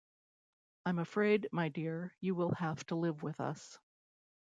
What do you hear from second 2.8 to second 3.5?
to live with